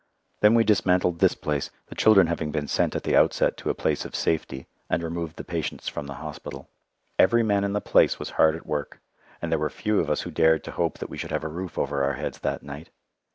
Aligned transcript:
Then 0.39 0.55
we 0.55 0.63
dismantled 0.63 1.19
this 1.19 1.35
place 1.35 1.69
the 1.85 1.93
children 1.93 2.25
having 2.25 2.49
been 2.49 2.67
sent 2.67 2.95
at 2.95 3.03
the 3.03 3.15
outset 3.15 3.55
to 3.57 3.69
a 3.69 3.75
place 3.75 4.03
of 4.03 4.15
safety 4.15 4.65
and 4.89 5.03
removed 5.03 5.35
the 5.35 5.43
patients 5.43 5.87
from 5.87 6.07
the 6.07 6.15
hospital. 6.15 6.67
Every 7.19 7.43
man 7.43 7.63
in 7.63 7.73
the 7.73 7.81
place 7.81 8.17
was 8.17 8.31
hard 8.31 8.55
at 8.55 8.65
work, 8.65 8.99
and 9.43 9.51
there 9.51 9.59
were 9.59 9.69
few 9.69 9.99
of 9.99 10.09
us 10.09 10.21
who 10.21 10.31
dared 10.31 10.63
to 10.63 10.71
hope 10.71 10.97
that 10.97 11.09
we 11.11 11.17
should 11.19 11.29
have 11.29 11.43
a 11.43 11.47
roof 11.47 11.77
over 11.77 12.03
our 12.03 12.13
heads 12.13 12.39
that 12.39 12.63
night. 12.63 12.89